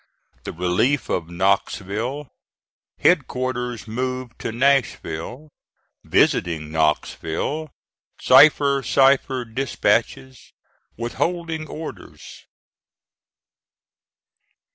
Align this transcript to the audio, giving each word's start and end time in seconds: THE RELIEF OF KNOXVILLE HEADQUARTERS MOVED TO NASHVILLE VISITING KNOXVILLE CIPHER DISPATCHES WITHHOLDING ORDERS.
THE 0.45 0.51
RELIEF 0.51 1.09
OF 1.09 1.29
KNOXVILLE 1.29 2.31
HEADQUARTERS 3.01 3.87
MOVED 3.87 4.39
TO 4.39 4.51
NASHVILLE 4.51 5.49
VISITING 6.03 6.71
KNOXVILLE 6.71 7.69
CIPHER 8.19 9.45
DISPATCHES 9.45 10.53
WITHHOLDING 10.97 11.67
ORDERS. 11.67 12.47